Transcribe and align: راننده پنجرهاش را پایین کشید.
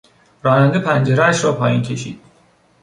راننده 0.43 0.79
پنجرهاش 0.79 1.43
را 1.45 1.53
پایین 1.53 1.81
کشید. 1.81 2.19